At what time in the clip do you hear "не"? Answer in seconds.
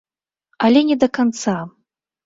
0.89-0.99